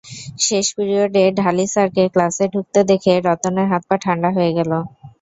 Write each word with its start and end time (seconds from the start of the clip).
শেষ 0.39 0.65
পিরিয়ডে 0.75 1.23
ঢালি 1.39 1.65
স্যারকে 1.73 2.03
ক্লাসে 2.13 2.45
ঢুকতে 2.53 2.79
দেখে 2.91 3.13
রতনের 3.27 3.67
হাত-পা 3.71 3.95
ঠান্ডা 4.03 4.29
হয়ে 4.35 4.51
গেল। 4.57 4.71